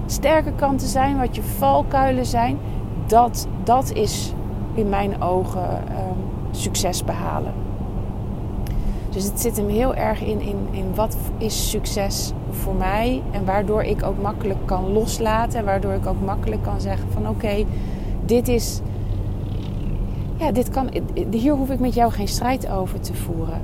[0.07, 2.59] sterke kanten zijn, wat je valkuilen zijn.
[3.07, 4.33] Dat, dat is
[4.75, 6.26] in mijn ogen um,
[6.57, 7.53] succes behalen.
[9.17, 13.23] Dus het zit hem heel erg in, in, in wat is succes voor mij.
[13.31, 15.59] En waardoor ik ook makkelijk kan loslaten.
[15.59, 17.65] En waardoor ik ook makkelijk kan zeggen van oké,
[18.25, 18.81] dit is.
[20.39, 20.89] Ja, dit kan,
[21.31, 23.61] hier hoef ik met jou geen strijd over te voeren.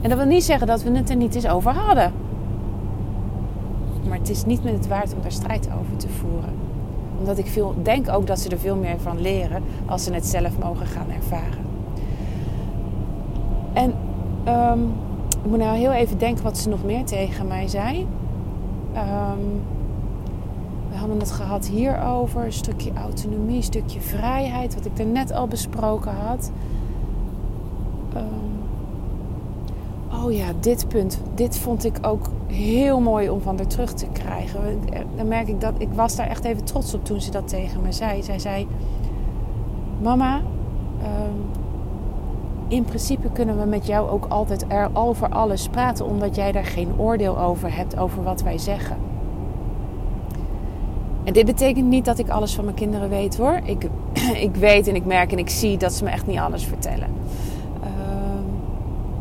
[0.00, 2.12] En dat wil niet zeggen dat we het er niet eens over hadden.
[4.08, 6.54] Maar het is niet met het waard om daar strijd over te voeren.
[7.18, 10.26] Omdat ik veel, denk ook dat ze er veel meer van leren als ze het
[10.26, 11.63] zelf mogen gaan ervaren.
[13.74, 13.94] En
[14.48, 14.92] um,
[15.44, 18.06] ik moet nou heel even denken wat ze nog meer tegen mij zei.
[18.96, 19.62] Um,
[20.90, 22.44] we hadden het gehad hierover.
[22.44, 24.74] Een stukje autonomie, een stukje vrijheid.
[24.74, 26.50] Wat ik er net al besproken had.
[28.16, 28.62] Um,
[30.24, 31.20] oh ja, dit punt.
[31.34, 34.80] Dit vond ik ook heel mooi om van haar terug te krijgen.
[35.16, 37.82] Dan merk ik dat ik was daar echt even trots op toen ze dat tegen
[37.82, 38.22] me zei.
[38.22, 38.66] Zij zei:
[40.02, 40.40] Mama,
[42.68, 46.64] in principe kunnen we met jou ook altijd er over alles praten, omdat jij daar
[46.64, 48.96] geen oordeel over hebt over wat wij zeggen.
[51.24, 53.60] En dit betekent niet dat ik alles van mijn kinderen weet hoor.
[53.64, 53.88] Ik,
[54.48, 57.08] ik weet en ik merk en ik zie dat ze me echt niet alles vertellen.
[57.82, 58.42] Ehm,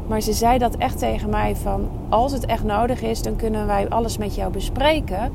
[0.08, 3.67] maar ze zei dat echt tegen mij van als het echt nodig is, dan kunnen
[3.67, 5.32] wij alles met jou bespreken.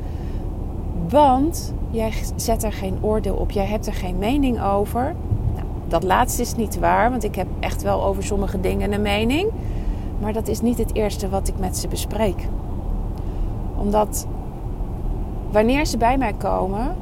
[1.08, 5.14] Want jij zet er geen oordeel op, jij hebt er geen mening over.
[5.88, 9.50] Dat laatste is niet waar, want ik heb echt wel over sommige dingen een mening.
[10.20, 12.48] Maar dat is niet het eerste wat ik met ze bespreek.
[13.76, 14.26] Omdat
[15.50, 16.96] wanneer ze bij mij komen.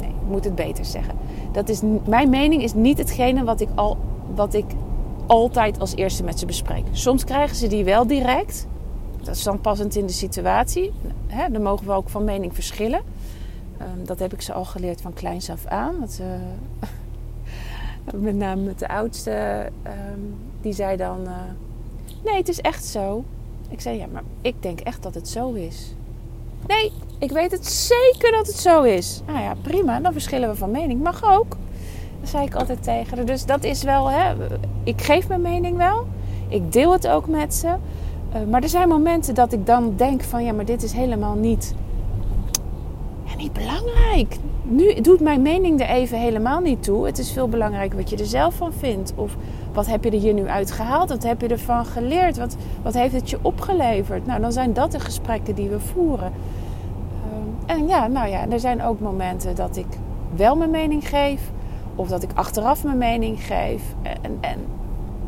[0.00, 1.14] Nee, ik moet het beter zeggen.
[1.52, 3.96] Dat is, mijn mening is niet hetgene wat ik, al,
[4.34, 4.66] wat ik
[5.26, 6.84] altijd als eerste met ze bespreek.
[6.90, 8.66] Soms krijgen ze die wel direct.
[9.22, 10.92] Dat is dan passend in de situatie.
[11.52, 13.00] Dan mogen we ook van mening verschillen.
[13.80, 15.94] Um, dat heb ik ze al geleerd van kleins af aan.
[15.94, 16.26] Uh,
[18.12, 21.30] met name met de oudste, um, die zei dan: uh,
[22.24, 23.24] Nee, het is echt zo.
[23.68, 25.94] Ik zei: Ja, maar ik denk echt dat het zo is.
[26.66, 29.22] Nee, ik weet het zeker dat het zo is.
[29.26, 31.02] Nou ja, prima, dan verschillen we van mening.
[31.02, 31.56] Mag ook.
[32.20, 33.26] Dat zei ik altijd tegen haar.
[33.26, 34.34] Dus dat is wel, hè,
[34.84, 36.06] ik geef mijn mening wel.
[36.48, 37.66] Ik deel het ook met ze.
[37.66, 41.34] Uh, maar er zijn momenten dat ik dan denk van ja, maar dit is helemaal
[41.34, 41.74] niet,
[43.52, 47.06] belangrijk nu doet mijn mening er even helemaal niet toe.
[47.06, 49.12] Het is veel belangrijker wat je er zelf van vindt.
[49.16, 49.36] Of
[49.72, 51.08] wat heb je er hier nu uitgehaald?
[51.08, 52.36] Wat heb je ervan geleerd?
[52.36, 54.26] Wat, wat heeft het je opgeleverd?
[54.26, 56.32] Nou, dan zijn dat de gesprekken die we voeren.
[57.66, 59.86] Ehm, en ja, nou ja, er zijn ook momenten dat ik
[60.36, 61.40] wel mijn mening geef.
[61.94, 63.82] Of dat ik achteraf mijn mening geef.
[64.02, 64.58] En, en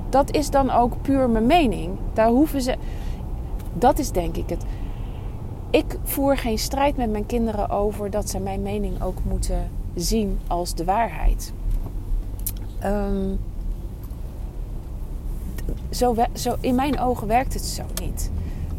[0.08, 1.90] dat is dan ook puur mijn mening.
[2.12, 2.74] Daar hoeven ze.
[3.72, 4.64] Dat is denk ik het
[5.70, 10.38] ik voer geen strijd met mijn kinderen over dat ze mijn mening ook moeten zien
[10.46, 11.52] als de waarheid.
[12.84, 13.38] Um,
[15.90, 18.30] zo, zo, in mijn ogen werkt het zo niet.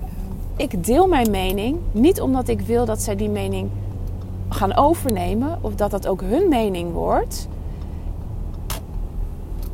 [0.01, 0.07] Um,
[0.55, 3.69] ik deel mijn mening niet omdat ik wil dat zij die mening
[4.49, 7.47] gaan overnemen of dat dat ook hun mening wordt.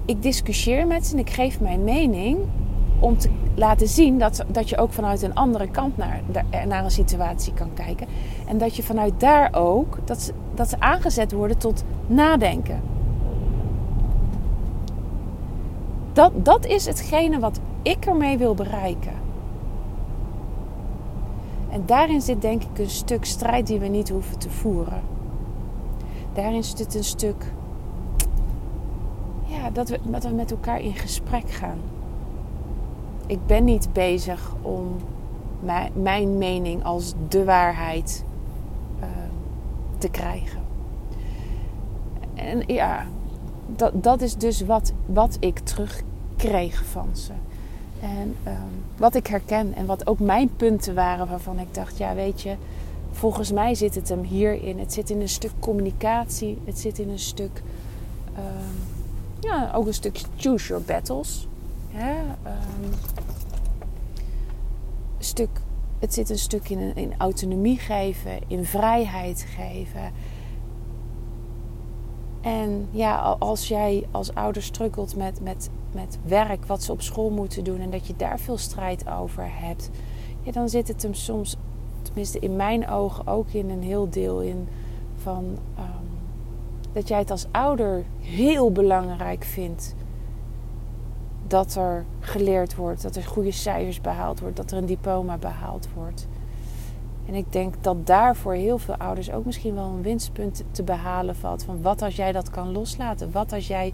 [0.06, 2.38] Ik discussieer met ze en ik geef mijn mening
[3.04, 6.22] om te laten zien dat, dat je ook vanuit een andere kant naar,
[6.68, 8.08] naar een situatie kan kijken.
[8.48, 12.82] En dat je vanuit daar ook, dat ze, dat ze aangezet worden tot nadenken.
[16.14, 19.14] Dat, dat is hetgene wat ik ermee wil bereiken.
[21.70, 25.02] En daarin zit denk ik een stuk strijd die we niet hoeven te voeren.
[26.34, 27.52] Daarin zit een stuk
[29.46, 31.80] ja, dat, we, dat we met elkaar in gesprek gaan
[33.28, 34.96] ik ben niet bezig om
[35.94, 38.24] mijn, mening als de waarheid
[39.00, 39.06] uh,
[39.98, 40.62] te krijgen.
[42.34, 43.06] en ja,
[43.76, 47.32] dat, dat is dus wat, wat ik terugkreeg van ze.
[48.02, 48.58] En ehm,
[48.98, 52.56] wat ik herken en wat ook mijn punten waren waarvan ik dacht, ja weet je,
[53.12, 54.80] volgens mij zit het hem hierin.
[54.80, 57.62] Het zit in een stuk communicatie, het zit in een stuk,
[58.36, 58.76] ehm,
[59.40, 61.48] ja, ook een stuk choose your battles.
[61.96, 62.94] Um,
[65.18, 65.50] stuk,
[66.00, 70.12] het zit een stuk in, autonomie geven, in vrijheid geven.
[72.42, 77.30] En ja, als jij als ouder struggelt met, met, met werk, wat ze op school
[77.30, 79.90] moeten doen en dat je daar veel strijd over hebt,
[80.42, 81.56] ja, dan zit het hem soms,
[82.02, 84.68] tenminste in mijn ogen, ook in een heel deel in
[85.16, 85.44] van
[85.78, 86.10] um,
[86.92, 89.96] dat jij het als ouder heel belangrijk vindt
[91.48, 95.88] dat er geleerd wordt, dat er goede cijfers behaald wordt, dat er een diploma behaald
[95.96, 96.28] wordt.
[97.26, 100.84] En ik denk dat daar voor heel veel ouders ook misschien wel een winstpunt te
[100.84, 101.64] behalen valt.
[101.64, 103.32] Van wat als jij dat kan loslaten?
[103.32, 103.94] Wat als jij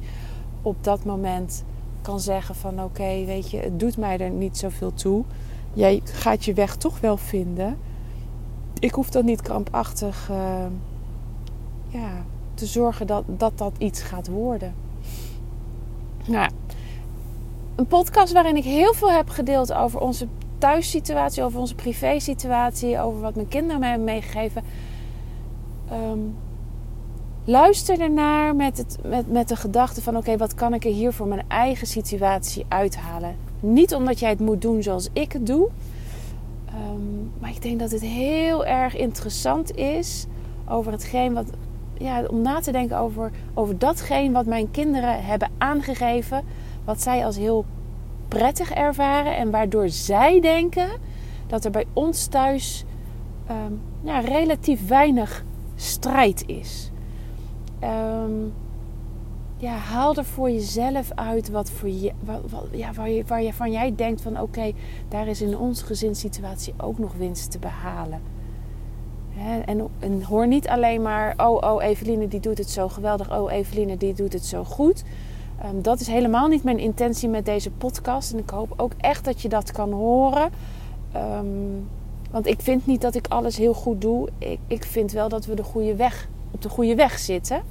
[0.61, 1.63] op dat moment
[2.01, 5.23] kan zeggen van oké, weet je, het doet mij er niet zoveel toe.
[5.73, 7.77] Jij gaat je weg toch wel vinden.
[8.79, 10.65] Ik hoef dan niet krampachtig uh,
[11.87, 14.73] ja, te zorgen dat, dat dat iets gaat worden.
[16.25, 16.49] Nou,
[17.79, 23.21] een podcast waarin ik heel veel heb gedeeld over onze thuissituatie, over onze privésituatie, over
[23.21, 24.63] wat mijn kinderen mij hebben meegegeven.
[25.91, 26.35] Um,
[27.43, 31.13] luister ernaar met, het, met, met de gedachte van: oké, wat kan ik er hier
[31.13, 33.35] voor mijn eigen situatie uithalen?
[33.59, 35.69] Niet omdat jij het moet doen zoals ik het doe,
[36.73, 40.25] um, maar ik denk dat het heel erg interessant is
[40.67, 41.45] over hetgeen wat.
[41.97, 46.43] Ja, om na te denken over, over datgene wat mijn kinderen hebben aangegeven,
[46.85, 47.65] wat zij als heel
[48.27, 50.89] prettig ervaren en waardoor zij denken
[51.47, 52.85] dat er bij ons thuis
[54.03, 55.43] ja, relatief weinig
[55.75, 56.91] strijd is.
[57.83, 58.53] Um,
[59.57, 63.53] ja, haal er voor jezelf uit wat voor je, wat, ja, waar, je, waar je
[63.53, 64.71] van jij denkt van oké,
[65.07, 68.21] daar is in onze gezinssituatie ook nog winst te behalen.
[69.65, 73.51] en, en, hoor niet alleen maar, oh, oh, Eveline die doet het zo geweldig, oh,
[73.51, 75.03] Eveline die doet het zo goed.
[75.65, 78.31] Um, dat is helemaal niet mijn intentie met deze podcast.
[78.33, 80.49] En ik hoop ook echt dat je dat kan horen.
[81.15, 81.87] Um,
[82.31, 84.29] want ik vind niet dat ik alles heel goed doe.
[84.37, 87.61] Ik, ik vind wel dat we de goede weg, op de goede weg zitten.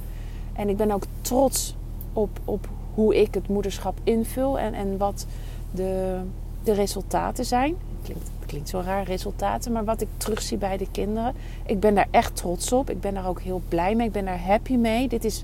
[0.53, 1.75] En ik ben ook trots
[2.13, 5.25] op, op hoe ik het moederschap invul en, en wat
[5.71, 6.19] de,
[6.63, 7.75] de resultaten zijn.
[8.03, 11.33] Klinkt, klinkt zo raar, resultaten, maar wat ik terugzie bij de kinderen.
[11.65, 12.89] Ik ben daar echt trots op.
[12.89, 14.07] Ik ben daar ook heel blij mee.
[14.07, 15.07] Ik ben daar happy mee.
[15.07, 15.43] Dit is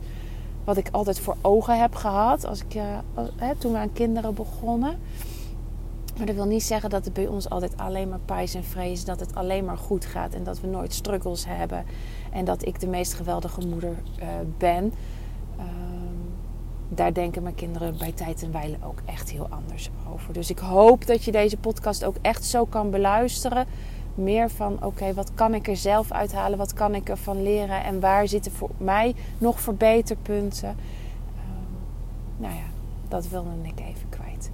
[0.65, 4.97] wat ik altijd voor ogen heb gehad als ik, uh, toen we aan kinderen begonnen.
[6.17, 9.06] Maar dat wil niet zeggen dat het bij ons altijd alleen maar pijs en vrees,
[9.06, 11.86] dat het alleen maar goed gaat en dat we nooit struggles hebben
[12.32, 14.25] en dat ik de meest geweldige moeder uh,
[14.58, 14.93] ben.
[15.58, 15.67] Ehm,
[16.89, 20.34] daar denken mijn kinderen bij tijd en wijle ook echt heel anders over.
[20.34, 23.65] Dus ik hoop dat je deze podcast ook echt zo kan beluisteren
[24.15, 26.58] meer van oké, wat kan ik er zelf uithalen?
[26.58, 27.84] Wat kan ik ervan leren?
[27.84, 30.69] En waar zitten voor mij nog verbeterpunten?
[30.69, 30.75] Um,
[32.38, 32.65] nou ja,
[33.08, 34.49] dat wilde ik even kwijt.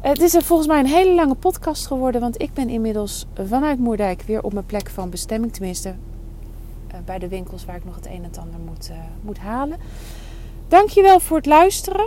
[0.00, 4.22] Het is volgens mij een hele lange podcast geworden, want ik ben inmiddels vanuit Moerdijk
[4.22, 5.52] weer op mijn plek van bestemming.
[5.52, 9.38] Tenminste, uh, bij de winkels waar ik nog het een en ander moet, uh, moet
[9.38, 9.78] halen.
[10.68, 12.06] Dankjewel voor het luisteren.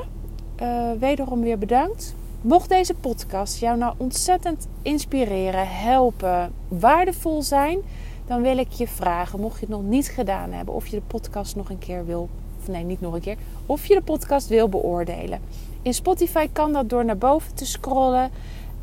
[0.62, 2.16] Uh, wederom weer bedankt.
[2.42, 7.80] Mocht deze podcast jou nou ontzettend inspireren, helpen, waardevol zijn,
[8.28, 11.02] dan wil ik je vragen, mocht je het nog niet gedaan hebben, of je de
[11.08, 14.48] podcast nog een keer wil, of nee, niet nog een keer, of je de podcast
[14.48, 15.40] wil beoordelen.
[15.82, 18.32] In Spotify kan dat door naar boven te scrollen.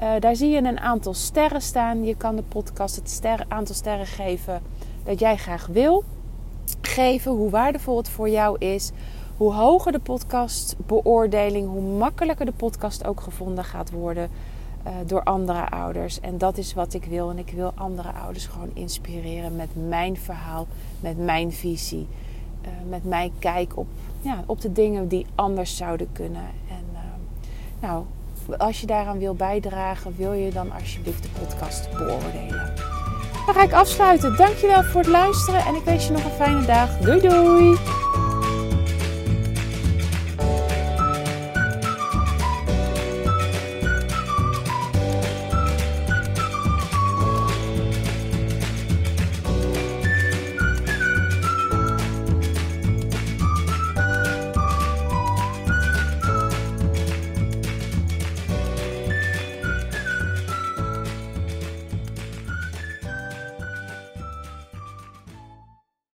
[0.03, 2.05] Uh, daar zie je een aantal sterren staan.
[2.05, 4.63] Je kan de podcast het aantal sterren geven
[5.05, 6.05] dat jij graag wil
[6.81, 8.91] geven, hoe waardevol het voor jou is
[9.39, 14.31] hoe hoger de podcastbeoordeling, hoe makkelijker de podcast ook gevonden gaat worden
[14.87, 16.21] uh, door andere ouders.
[16.21, 17.31] En dat is wat ik wil.
[17.31, 20.67] En ik wil andere ouders gewoon inspireren met mijn verhaal,
[21.01, 22.07] met mijn visie,
[22.63, 23.87] uh, met mijn kijk op,
[24.23, 26.47] ja, op de dingen die anders zouden kunnen.
[26.69, 26.99] En uh,
[27.81, 28.05] nou,
[28.59, 32.73] als je daaraan wil bijdragen, wil je dan alsjeblieft de podcast beoordelen.
[33.47, 34.37] Dan ga ik afsluiten.
[34.37, 36.99] Dankjewel voor het luisteren en ik wens je nog een fijne dag.
[36.99, 38.08] Doei doei!